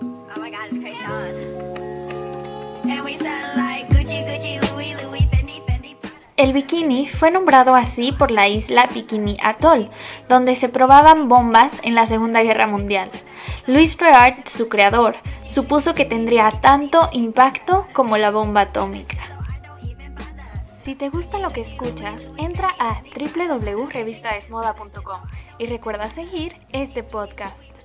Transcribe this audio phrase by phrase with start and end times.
[0.00, 0.70] Oh my god,
[3.90, 5.26] Gucci, Gucci, Louis, Louis,
[6.36, 9.88] El bikini fue nombrado así por la isla Bikini Atoll,
[10.28, 13.10] donde se probaban bombas en la Segunda Guerra Mundial.
[13.66, 15.16] Louis Reard, su creador,
[15.48, 19.16] supuso que tendría tanto impacto como la bomba atómica.
[20.74, 25.20] Si te gusta lo que escuchas, entra a www.revistadesmoda.com
[25.58, 27.75] y recuerda seguir este podcast.